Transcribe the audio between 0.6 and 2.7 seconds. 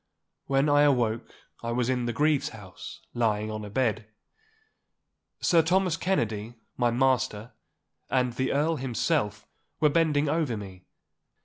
I awoke I was in the Grieve's